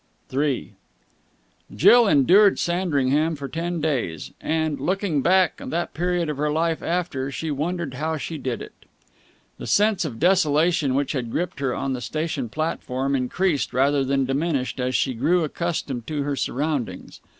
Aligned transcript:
III 0.33 0.73
Jill 1.75 2.07
endured 2.07 2.57
Sandringham 2.57 3.35
for 3.35 3.47
ten 3.47 3.79
days; 3.79 4.31
and, 4.41 4.79
looking 4.79 5.21
back 5.21 5.61
on 5.61 5.69
that 5.69 5.93
period 5.93 6.27
of 6.27 6.37
her 6.37 6.49
life 6.51 6.81
later, 6.81 7.29
she 7.29 7.51
wondered 7.51 7.93
how 7.93 8.17
she 8.17 8.39
did 8.39 8.63
it. 8.63 8.73
The 9.59 9.67
sense 9.67 10.03
of 10.03 10.17
desolation 10.19 10.95
which 10.95 11.11
had 11.11 11.29
gripped 11.29 11.59
her 11.59 11.75
on 11.75 11.93
the 11.93 12.01
station 12.01 12.49
platform 12.49 13.15
increased 13.15 13.73
rather 13.75 14.03
than 14.03 14.25
diminished 14.25 14.79
as 14.79 14.95
she 14.95 15.13
grew 15.13 15.43
accustomed 15.43 16.07
to 16.07 16.23
her 16.23 16.35
surroundings. 16.35 17.21